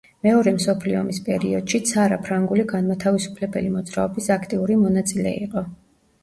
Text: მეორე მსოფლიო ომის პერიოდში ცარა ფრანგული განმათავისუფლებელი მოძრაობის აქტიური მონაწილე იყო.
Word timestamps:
მეორე 0.27 0.51
მსოფლიო 0.53 0.95
ომის 1.01 1.19
პერიოდში 1.27 1.81
ცარა 1.89 2.17
ფრანგული 2.29 2.65
განმათავისუფლებელი 2.71 3.71
მოძრაობის 3.77 4.31
აქტიური 4.39 4.79
მონაწილე 4.87 5.37
იყო. 5.45 5.65